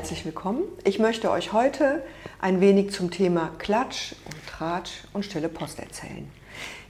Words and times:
herzlich 0.00 0.24
willkommen. 0.24 0.62
Ich 0.84 0.98
möchte 0.98 1.30
euch 1.30 1.52
heute 1.52 2.02
ein 2.40 2.62
wenig 2.62 2.90
zum 2.90 3.10
Thema 3.10 3.50
Klatsch 3.58 4.14
und 4.24 4.46
Tratsch 4.46 4.92
und 5.12 5.26
stille 5.26 5.50
Post 5.50 5.78
erzählen. 5.78 6.26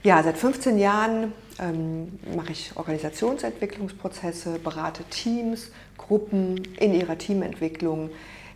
Ja, 0.01 0.23
seit 0.23 0.37
15 0.37 0.77
Jahren 0.77 1.33
ähm, 1.59 2.17
mache 2.33 2.53
ich 2.53 2.71
Organisationsentwicklungsprozesse, 2.73 4.59
berate 4.59 5.03
Teams, 5.09 5.71
Gruppen 5.97 6.63
in 6.79 6.93
ihrer 6.93 7.17
Teamentwicklung 7.17 8.11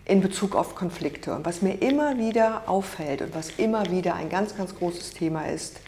in 0.05 0.21
Bezug 0.21 0.55
auf 0.55 0.73
Konflikte. 0.73 1.35
Und 1.35 1.45
was 1.45 1.61
mir 1.61 1.81
immer 1.81 2.17
wieder 2.17 2.69
auffällt 2.69 3.23
und 3.23 3.35
was 3.35 3.49
immer 3.57 3.91
wieder 3.91 4.15
ein 4.15 4.29
ganz, 4.29 4.55
ganz 4.55 4.73
großes 4.73 5.11
Thema 5.11 5.49
ist, 5.49 5.81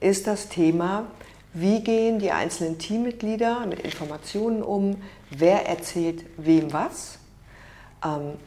ist 0.00 0.26
das 0.26 0.48
Thema, 0.48 1.08
wie 1.52 1.84
gehen 1.84 2.20
die 2.20 2.30
einzelnen 2.30 2.78
Teammitglieder 2.78 3.66
mit 3.66 3.80
Informationen 3.80 4.62
um, 4.62 4.96
wer 5.28 5.68
erzählt 5.68 6.24
wem 6.38 6.72
was, 6.72 7.18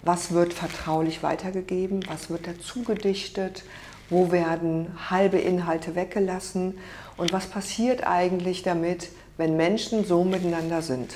was 0.04 0.32
wird 0.32 0.54
vertraulich 0.54 1.24
weitergegeben, 1.24 2.02
was 2.08 2.30
wird 2.30 2.48
dazu 2.48 2.84
gedichtet, 2.84 3.64
wo 4.10 4.32
werden 4.32 4.88
halbe 5.10 5.40
Inhalte 5.40 5.96
weggelassen 5.96 6.78
und 7.18 7.34
was 7.34 7.48
passiert 7.48 8.06
eigentlich 8.06 8.64
damit, 8.64 9.10
wenn 9.38 9.58
Menschen 9.58 10.06
so 10.06 10.24
miteinander 10.24 10.82
sind. 10.82 11.16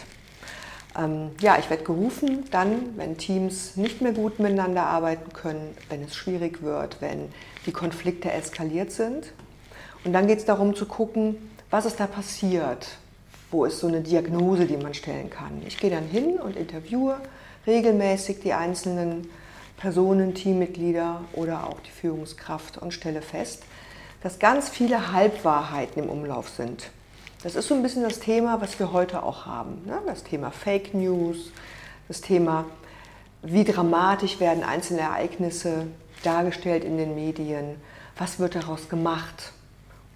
Ähm, 0.98 1.32
ja, 1.42 1.58
ich 1.60 1.70
werde 1.70 1.84
gerufen, 1.84 2.46
dann, 2.52 2.98
wenn 2.98 3.18
Teams 3.18 3.76
nicht 3.76 4.02
mehr 4.02 4.14
gut 4.14 4.40
miteinander 4.40 4.84
arbeiten 4.84 5.34
können, 5.34 5.76
wenn 5.90 6.04
es 6.04 6.16
schwierig 6.16 6.62
wird, 6.62 7.02
wenn 7.02 7.30
die 7.66 7.74
Konflikte 7.74 8.32
eskaliert 8.32 8.92
sind. 8.92 9.34
Und 10.06 10.14
dann 10.14 10.28
geht 10.28 10.40
es 10.40 10.46
darum 10.46 10.76
zu 10.76 10.86
gucken, 10.86 11.52
was 11.70 11.86
ist 11.86 12.00
da 12.00 12.08
passiert, 12.08 12.88
wo 13.52 13.66
ist 13.66 13.80
so 13.80 13.88
eine 13.88 14.02
Diagnose, 14.02 14.66
die 14.66 14.78
man 14.78 14.94
stellen 14.94 15.30
kann. 15.30 15.62
Ich 15.66 15.78
gehe 15.78 15.90
dann 15.90 16.06
hin 16.06 16.40
und 16.40 16.56
interviewe 16.56 17.18
regelmäßig 17.68 18.40
die 18.40 18.54
einzelnen 18.54 19.30
Personen, 19.78 20.34
Teammitglieder 20.34 21.22
oder 21.34 21.68
auch 21.68 21.80
die 21.82 21.92
Führungskraft 21.92 22.78
und 22.78 22.94
stelle 22.94 23.22
fest, 23.22 23.64
dass 24.22 24.40
ganz 24.40 24.70
viele 24.70 25.12
Halbwahrheiten 25.12 26.04
im 26.04 26.10
Umlauf 26.10 26.50
sind. 26.50 26.90
Das 27.44 27.56
ist 27.56 27.68
so 27.68 27.76
ein 27.76 27.84
bisschen 27.84 28.04
das 28.04 28.20
Thema, 28.20 28.62
was 28.62 28.80
wir 28.80 28.92
heute 28.92 29.22
auch 29.22 29.46
haben. 29.46 29.84
Ne? 29.86 30.00
Das 30.06 30.24
Thema 30.24 30.50
Fake 30.52 30.94
News, 30.94 31.52
das 32.08 32.22
Thema, 32.22 32.66
wie 33.44 33.64
dramatisch 33.64 34.40
werden 34.40 34.64
einzelne 34.64 35.02
Ereignisse 35.02 35.88
dargestellt 36.24 36.84
in 36.84 36.98
den 36.98 37.14
Medien, 37.14 37.76
was 38.18 38.40
wird 38.40 38.56
daraus 38.56 38.90
gemacht. 38.90 39.52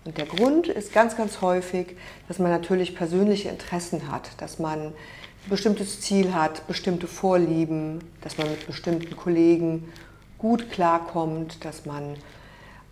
Und 0.06 0.18
der 0.18 0.26
Grund 0.26 0.68
ist 0.68 0.94
ganz, 0.94 1.18
ganz 1.18 1.42
häufig, 1.42 1.96
dass 2.28 2.40
man 2.40 2.52
natürlich 2.52 2.96
persönliche 2.96 3.50
Interessen 3.50 4.12
hat, 4.12 4.30
dass 4.38 4.60
man 4.60 4.80
ein 4.80 4.94
bestimmtes 5.50 6.02
Ziel 6.02 6.34
hat, 6.34 6.68
bestimmte 6.68 7.08
Vorlieben, 7.08 8.00
dass 8.22 8.38
man 8.38 8.50
mit 8.50 8.66
bestimmten 8.66 9.16
Kollegen 9.16 9.92
gut 10.38 10.72
klarkommt, 10.72 11.64
dass 11.66 11.86
man 11.86 12.16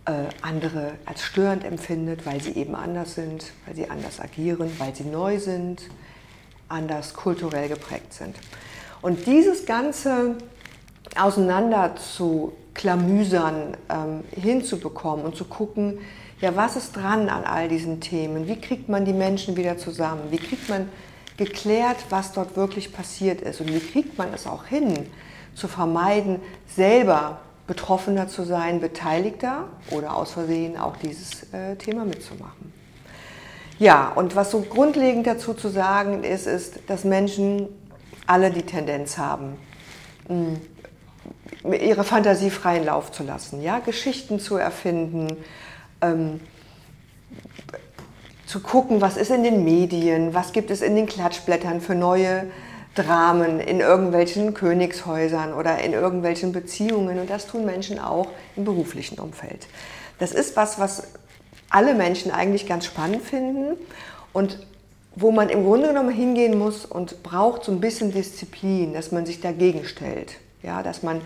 äh, 0.04 0.24
andere 0.42 0.92
als 1.06 1.22
störend 1.22 1.64
empfindet, 1.64 2.26
weil 2.26 2.42
sie 2.42 2.52
eben 2.52 2.74
anders 2.74 3.14
sind, 3.14 3.52
weil 3.66 3.74
sie 3.74 3.88
anders 3.88 4.20
agieren, 4.20 4.70
weil 4.78 4.94
sie 4.94 5.04
neu 5.04 5.38
sind, 5.38 5.82
anders 6.68 7.14
kulturell 7.14 7.68
geprägt 7.68 8.12
sind. 8.12 8.36
Und 9.00 9.26
dieses 9.26 9.64
ganze 9.64 10.36
auseinander 11.16 11.96
zu 11.96 12.52
klamüsern, 12.78 13.76
ähm, 13.90 14.24
hinzubekommen 14.30 15.26
und 15.26 15.36
zu 15.36 15.44
gucken, 15.44 15.98
ja, 16.40 16.54
was 16.56 16.76
ist 16.76 16.96
dran 16.96 17.28
an 17.28 17.44
all 17.44 17.68
diesen 17.68 18.00
Themen? 18.00 18.46
Wie 18.46 18.60
kriegt 18.60 18.88
man 18.88 19.04
die 19.04 19.12
Menschen 19.12 19.56
wieder 19.56 19.76
zusammen? 19.76 20.22
Wie 20.30 20.38
kriegt 20.38 20.68
man 20.70 20.88
geklärt, 21.36 21.96
was 22.10 22.32
dort 22.32 22.56
wirklich 22.56 22.92
passiert 22.92 23.40
ist? 23.40 23.60
Und 23.60 23.74
wie 23.74 23.80
kriegt 23.80 24.16
man 24.16 24.32
es 24.32 24.46
auch 24.46 24.64
hin, 24.64 25.10
zu 25.54 25.66
vermeiden, 25.66 26.40
selber 26.66 27.40
Betroffener 27.66 28.28
zu 28.28 28.44
sein, 28.44 28.80
Beteiligter 28.80 29.64
oder 29.90 30.14
aus 30.14 30.32
Versehen 30.32 30.76
auch 30.76 30.96
dieses 30.96 31.52
äh, 31.52 31.74
Thema 31.76 32.04
mitzumachen? 32.04 32.72
Ja, 33.80 34.12
und 34.14 34.36
was 34.36 34.52
so 34.52 34.60
grundlegend 34.60 35.26
dazu 35.26 35.52
zu 35.54 35.68
sagen 35.68 36.22
ist, 36.22 36.46
ist, 36.46 36.78
dass 36.86 37.04
Menschen 37.04 37.68
alle 38.26 38.50
die 38.52 38.62
Tendenz 38.62 39.18
haben, 39.18 39.56
mh, 40.28 40.58
ihre 41.64 42.04
Fantasie 42.04 42.50
freien 42.50 42.84
Lauf 42.84 43.12
zu 43.12 43.22
lassen, 43.22 43.62
ja, 43.62 43.78
Geschichten 43.78 44.40
zu 44.40 44.56
erfinden, 44.56 45.36
ähm, 46.00 46.40
zu 48.46 48.60
gucken, 48.60 49.00
was 49.00 49.16
ist 49.16 49.30
in 49.30 49.42
den 49.42 49.64
Medien, 49.64 50.32
was 50.32 50.52
gibt 50.52 50.70
es 50.70 50.80
in 50.80 50.96
den 50.96 51.06
Klatschblättern 51.06 51.80
für 51.80 51.94
neue 51.94 52.46
Dramen 52.94 53.60
in 53.60 53.80
irgendwelchen 53.80 54.54
Königshäusern 54.54 55.52
oder 55.52 55.78
in 55.78 55.92
irgendwelchen 55.92 56.52
Beziehungen. 56.52 57.18
Und 57.18 57.30
das 57.30 57.46
tun 57.46 57.64
Menschen 57.64 57.98
auch 57.98 58.28
im 58.56 58.64
beruflichen 58.64 59.18
Umfeld. 59.18 59.66
Das 60.18 60.32
ist 60.32 60.56
was, 60.56 60.78
was 60.78 61.04
alle 61.70 61.94
Menschen 61.94 62.30
eigentlich 62.30 62.66
ganz 62.66 62.86
spannend 62.86 63.22
finden 63.22 63.76
und 64.32 64.66
wo 65.14 65.30
man 65.30 65.48
im 65.48 65.64
Grunde 65.64 65.88
genommen 65.88 66.10
hingehen 66.10 66.58
muss 66.58 66.86
und 66.86 67.22
braucht 67.22 67.64
so 67.64 67.72
ein 67.72 67.80
bisschen 67.80 68.12
Disziplin, 68.12 68.94
dass 68.94 69.12
man 69.12 69.26
sich 69.26 69.40
dagegen 69.40 69.84
stellt. 69.84 70.36
Ja, 70.62 70.82
dass 70.82 71.02
man 71.02 71.20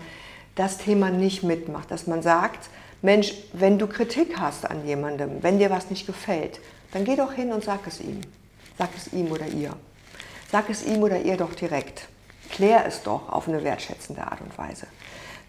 das 0.55 0.77
Thema 0.77 1.09
nicht 1.09 1.43
mitmacht, 1.43 1.89
dass 1.89 2.07
man 2.07 2.21
sagt, 2.21 2.69
Mensch, 3.01 3.33
wenn 3.53 3.79
du 3.79 3.87
Kritik 3.87 4.37
hast 4.39 4.69
an 4.69 4.85
jemandem, 4.85 5.41
wenn 5.41 5.59
dir 5.59 5.69
was 5.69 5.89
nicht 5.89 6.05
gefällt, 6.05 6.59
dann 6.91 7.05
geh 7.05 7.15
doch 7.15 7.33
hin 7.33 7.51
und 7.51 7.63
sag 7.63 7.85
es 7.87 7.99
ihm. 7.99 8.21
Sag 8.77 8.89
es 8.95 9.11
ihm 9.11 9.31
oder 9.31 9.47
ihr. 9.47 9.73
Sag 10.51 10.69
es 10.69 10.85
ihm 10.85 11.01
oder 11.03 11.19
ihr 11.21 11.37
doch 11.37 11.53
direkt. 11.53 12.07
Klär 12.49 12.85
es 12.85 13.03
doch 13.03 13.29
auf 13.29 13.47
eine 13.47 13.63
wertschätzende 13.63 14.21
Art 14.21 14.41
und 14.41 14.57
Weise. 14.57 14.87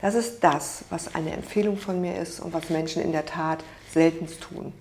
Das 0.00 0.14
ist 0.14 0.42
das, 0.42 0.84
was 0.90 1.14
eine 1.14 1.32
Empfehlung 1.32 1.76
von 1.76 2.00
mir 2.00 2.16
ist 2.16 2.40
und 2.40 2.52
was 2.52 2.70
Menschen 2.70 3.02
in 3.02 3.12
der 3.12 3.26
Tat 3.26 3.62
seltenst 3.92 4.40
tun. 4.40 4.72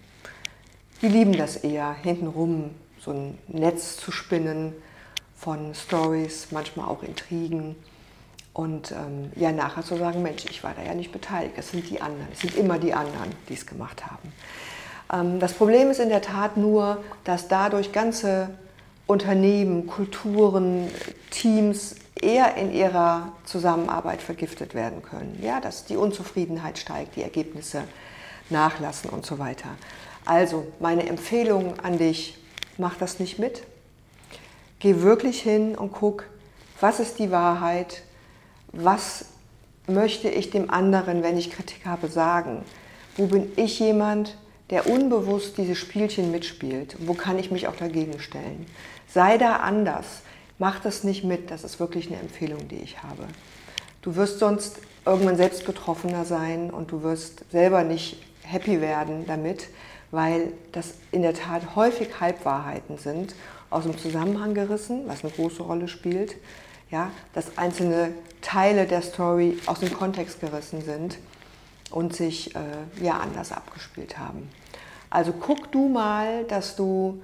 Die 1.02 1.10
lieben 1.10 1.34
das 1.34 1.58
eher, 1.58 1.94
hintenrum 1.94 2.72
so 3.00 3.12
ein 3.12 3.38
Netz 3.48 3.98
zu 3.98 4.12
spinnen 4.12 4.74
von 5.36 5.76
Stories, 5.76 6.48
manchmal 6.52 6.88
auch 6.88 7.04
Intrigen 7.04 7.76
und 8.54 8.92
ähm, 8.92 9.32
ja, 9.36 9.52
nachher 9.52 9.84
zu 9.84 9.98
sagen, 9.98 10.22
Mensch, 10.22 10.46
ich 10.46 10.64
war 10.64 10.74
da 10.76 10.84
ja 10.84 10.94
nicht 10.94 11.12
beteiligt, 11.12 11.56
es 11.58 11.72
sind 11.72 11.90
die 11.90 12.02
anderen, 12.02 12.28
es 12.32 12.42
sind 12.42 12.56
immer 12.56 12.78
die 12.78 12.94
anderen, 12.94 13.32
die 13.50 13.54
es 13.54 13.66
gemacht 13.66 14.06
haben. 14.06 14.32
Ähm, 15.12 15.40
das 15.40 15.54
Problem 15.54 15.90
ist 15.90 16.00
in 16.00 16.10
der 16.10 16.22
Tat 16.22 16.56
nur, 16.56 17.04
dass 17.24 17.48
dadurch 17.48 17.92
ganze 17.92 18.50
Unternehmen, 19.08 19.88
Kulturen, 19.88 20.88
Teams 21.32 21.96
eher 22.22 22.56
in 22.56 22.72
ihrer 22.72 23.34
Zusammenarbeit 23.46 24.22
vergiftet 24.22 24.76
werden 24.76 25.02
können. 25.02 25.40
Ja, 25.42 25.60
dass 25.60 25.86
die 25.86 25.98
Unzufriedenheit 25.98 26.78
steigt, 26.78 27.16
die 27.16 27.24
Ergebnisse 27.24 27.84
nachlassen 28.50 29.10
und 29.10 29.26
so 29.26 29.40
weiter. 29.40 29.70
Also 30.26 30.66
meine 30.80 31.08
Empfehlung 31.08 31.80
an 31.80 31.98
dich, 31.98 32.38
mach 32.78 32.96
das 32.96 33.20
nicht 33.20 33.40
mit. 33.40 33.64
Geh 34.80 35.02
wirklich 35.02 35.42
hin 35.42 35.76
und 35.76 35.92
guck, 35.92 36.26
was 36.80 37.00
ist 37.00 37.20
die 37.20 37.32
Wahrheit, 37.32 38.04
was 38.74 39.26
möchte 39.88 40.28
ich 40.28 40.50
dem 40.50 40.70
anderen, 40.70 41.24
wenn 41.24 41.38
ich 41.38 41.52
Kritik 41.52 41.86
habe, 41.86 42.08
sagen? 42.08 42.64
Wo 43.16 43.28
bin 43.28 43.52
ich 43.56 43.80
jemand, 43.80 44.38
der 44.72 44.90
unbewusst 44.90 45.58
diese 45.58 45.76
Spielchen 45.76 46.32
mitspielt? 46.32 46.98
Wo 47.00 47.14
kann 47.14 47.38
ich 47.38 47.52
mich 47.52 47.68
auch 47.68 47.76
dagegen 47.76 48.20
stellen? 48.20 48.66
Sei 49.08 49.38
da 49.38 49.58
anders. 49.58 50.24
Mach 50.58 50.80
das 50.80 51.04
nicht 51.04 51.24
mit. 51.24 51.52
Das 51.52 51.64
ist 51.64 51.80
wirklich 51.80 52.08
eine 52.08 52.20
Empfehlung, 52.20 52.68
die 52.68 52.78
ich 52.78 53.04
habe. 53.04 53.28
Du 54.02 54.16
wirst 54.16 54.40
sonst 54.40 54.80
irgendwann 55.06 55.38
selbst 55.38 55.66
betroffener 55.66 56.26
sein 56.26 56.72
und 56.72 56.92
du 56.92 57.04
wirst 57.04 57.46
selber 57.52 57.84
nicht 57.84 58.18
happy 58.42 58.82
werden 58.82 59.26
damit, 59.28 59.68
weil 60.12 60.52
das 60.72 60.96
in 61.12 61.22
der 61.22 61.34
Tat 61.34 61.76
häufig 61.76 62.20
Halbwahrheiten 62.20 62.98
sind, 62.98 63.36
aus 63.70 63.84
dem 63.84 63.98
Zusammenhang 63.98 64.54
gerissen, 64.54 65.04
was 65.08 65.24
eine 65.24 65.34
große 65.34 65.64
Rolle 65.64 65.88
spielt 65.88 66.36
ja, 66.94 67.10
dass 67.34 67.58
einzelne 67.58 68.14
Teile 68.42 68.86
der 68.86 69.02
Story 69.02 69.58
aus 69.66 69.80
dem 69.80 69.92
Kontext 69.92 70.40
gerissen 70.40 70.82
sind 70.82 71.18
und 71.90 72.16
sich 72.16 72.56
äh, 72.56 72.60
ja 73.02 73.18
anders 73.18 73.52
abgespielt 73.52 74.20
haben. 74.20 74.48
Also 75.10 75.34
guck 75.34 75.72
du 75.72 75.90
mal, 75.90 76.44
dass 76.44 76.76
du 76.76 77.22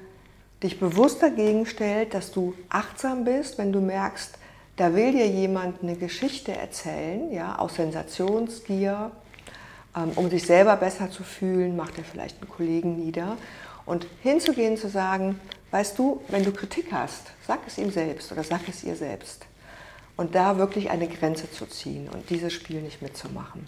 dich 0.63 0.79
bewusst 0.79 1.21
dagegen 1.21 1.67
stellst, 1.67 2.15
dass 2.15 2.31
du 2.31 2.55
achtsam 2.69 3.23
bist, 3.23 3.59
wenn 3.59 3.71
du 3.71 3.79
merkst, 3.79 4.39
da 4.75 4.95
will 4.95 5.11
dir 5.11 5.27
jemand 5.27 5.83
eine 5.83 5.95
Geschichte 5.95 6.51
erzählen, 6.51 7.31
ja, 7.31 7.59
aus 7.59 7.75
Sensationsgier, 7.75 9.11
ähm, 9.95 10.11
um 10.15 10.31
sich 10.31 10.47
selber 10.47 10.77
besser 10.77 11.11
zu 11.11 11.23
fühlen, 11.23 11.75
macht 11.75 11.97
er 11.99 12.03
vielleicht 12.03 12.41
einen 12.41 12.49
Kollegen 12.49 12.95
nieder. 12.97 13.37
Und 13.85 14.07
hinzugehen, 14.23 14.77
zu 14.77 14.89
sagen, 14.89 15.39
weißt 15.69 15.97
du, 15.99 16.21
wenn 16.29 16.43
du 16.43 16.51
Kritik 16.51 16.91
hast, 16.91 17.31
sag 17.45 17.59
es 17.67 17.77
ihm 17.77 17.91
selbst 17.91 18.31
oder 18.31 18.43
sag 18.43 18.67
es 18.67 18.83
ihr 18.83 18.95
selbst 18.95 19.48
und 20.19 20.35
da 20.35 20.57
wirklich 20.57 20.89
eine 20.89 21.07
Grenze 21.07 21.49
zu 21.49 21.65
ziehen 21.65 22.09
und 22.09 22.29
dieses 22.29 22.51
Spiel 22.51 22.81
nicht 22.81 23.01
mitzumachen. 23.01 23.65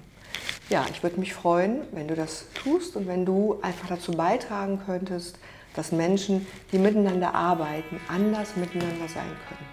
Ja, 0.70 0.86
ich 0.92 1.02
würde 1.02 1.18
mich 1.18 1.34
freuen, 1.34 1.84
wenn 1.94 2.10
du 2.10 2.16
das 2.16 2.46
tust 2.54 2.98
und 2.98 3.08
wenn 3.08 3.26
du 3.26 3.60
einfach 3.62 3.88
dazu 3.88 4.12
beitragen 4.12 4.82
könntest, 4.86 5.38
dass 5.76 5.94
Menschen, 5.94 6.46
die 6.74 6.78
miteinander 6.78 7.34
arbeiten, 7.34 8.02
anders 8.10 8.58
miteinander 8.58 9.08
sein 9.08 9.32
können. 9.48 9.66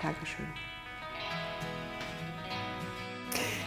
Dankeschön. 0.00 0.46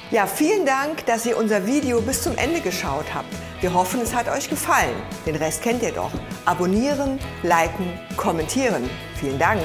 Ja, 0.10 0.26
vielen 0.26 0.66
Dank, 0.66 1.06
dass 1.08 1.26
ihr 1.26 1.36
unser 1.36 1.66
Video 1.68 2.00
bis 2.00 2.24
zum 2.24 2.38
Ende 2.38 2.62
geschaut 2.62 3.14
habt. 3.14 3.34
Wir 3.60 3.74
hoffen, 3.74 4.00
es 4.00 4.16
hat 4.16 4.30
euch 4.30 4.50
gefallen. 4.50 4.96
Den 5.26 5.36
Rest 5.36 5.64
kennt 5.64 5.84
ihr 5.84 5.92
doch. 5.92 6.12
Abonnieren, 6.46 7.20
liken, 7.44 8.00
kommentieren. 8.16 8.90
Vielen 9.20 9.38
Dank. 9.38 9.64